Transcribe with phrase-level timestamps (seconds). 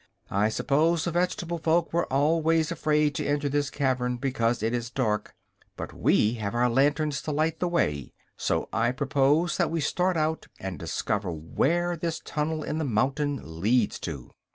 [0.31, 4.89] I suppose the vegetable folk were always afraid to enter this cavern because it is
[4.89, 5.35] dark;
[5.77, 10.17] but we have our lanterns to light the way, so I propose that we start
[10.17, 14.31] out and discover where this tunnel in the mountain leads to."